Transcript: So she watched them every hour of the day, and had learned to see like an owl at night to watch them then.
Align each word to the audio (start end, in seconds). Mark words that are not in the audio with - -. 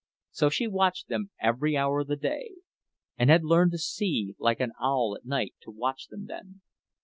So 0.31 0.49
she 0.49 0.65
watched 0.67 1.09
them 1.09 1.29
every 1.39 1.77
hour 1.77 1.99
of 1.99 2.07
the 2.07 2.15
day, 2.15 2.55
and 3.19 3.29
had 3.29 3.43
learned 3.43 3.71
to 3.73 3.77
see 3.77 4.33
like 4.39 4.59
an 4.59 4.71
owl 4.81 5.15
at 5.15 5.27
night 5.27 5.53
to 5.61 5.69
watch 5.69 6.07
them 6.07 6.25
then. 6.25 6.61